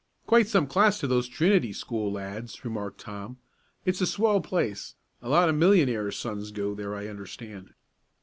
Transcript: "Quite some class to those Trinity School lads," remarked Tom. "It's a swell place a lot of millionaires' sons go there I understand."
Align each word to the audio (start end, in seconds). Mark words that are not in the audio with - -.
"Quite 0.25 0.47
some 0.47 0.65
class 0.65 0.99
to 1.01 1.05
those 1.07 1.27
Trinity 1.27 1.71
School 1.71 2.11
lads," 2.11 2.65
remarked 2.65 3.01
Tom. 3.01 3.37
"It's 3.85 4.01
a 4.01 4.07
swell 4.07 4.41
place 4.41 4.95
a 5.21 5.29
lot 5.29 5.47
of 5.47 5.53
millionaires' 5.53 6.17
sons 6.17 6.49
go 6.49 6.73
there 6.73 6.95
I 6.95 7.05
understand." 7.07 7.75